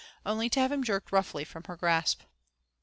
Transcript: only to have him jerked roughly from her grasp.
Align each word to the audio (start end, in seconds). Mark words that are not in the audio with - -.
only 0.25 0.49
to 0.49 0.59
have 0.59 0.71
him 0.71 0.83
jerked 0.83 1.11
roughly 1.11 1.43
from 1.43 1.63
her 1.65 1.75
grasp. 1.77 2.23